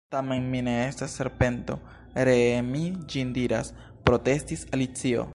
[0.11, 1.75] "Tamen mi ne estas serpento,
[2.29, 2.81] ree mi
[3.13, 3.73] ĝin diras,"
[4.11, 5.27] protestis Alicio.